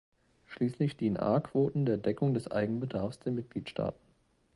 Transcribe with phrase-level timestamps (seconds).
[0.47, 4.01] Schließlich dienen A-Quoten der Deckung des Eigenbedarfs der Mitgliedstaaten.